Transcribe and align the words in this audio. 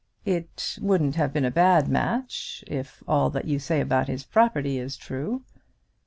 "It 0.25 0.79
wouldn't 0.81 1.13
have 1.13 1.31
been 1.31 1.45
a 1.45 1.51
bad 1.51 1.87
match, 1.87 2.63
if 2.65 3.03
all 3.07 3.29
that 3.29 3.45
you 3.45 3.59
say 3.59 3.79
about 3.81 4.07
his 4.07 4.23
property 4.23 4.79
is 4.79 4.97
true." 4.97 5.43